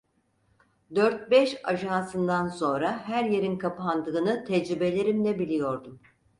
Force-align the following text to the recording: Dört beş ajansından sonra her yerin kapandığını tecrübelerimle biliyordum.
Dört 0.95 1.31
beş 1.31 1.57
ajansından 1.63 2.47
sonra 2.49 2.97
her 2.99 3.23
yerin 3.25 3.57
kapandığını 3.57 4.45
tecrübelerimle 4.45 5.39
biliyordum. 5.39 5.99